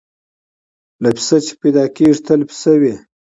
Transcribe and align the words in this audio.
له 1.01 1.09
پسه 1.15 1.37
چي 1.45 1.53
پیدا 1.61 1.85
کیږي 1.95 2.21
تل 2.25 2.41
پسه 2.49 2.73
وي 2.81 2.95